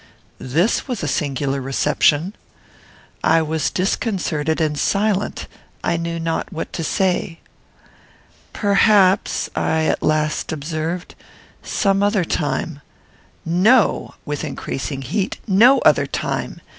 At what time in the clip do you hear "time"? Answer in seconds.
12.25-12.81, 16.07-16.61